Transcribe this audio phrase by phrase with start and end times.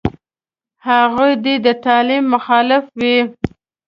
[0.87, 3.17] هغوی دې د تعلیم مخالف وي.